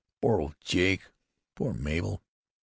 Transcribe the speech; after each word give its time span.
"Poor 0.19 0.41
old 0.41 0.55
Jake! 0.63 1.03
Poor 1.53 1.73
Mabel! 1.73 2.23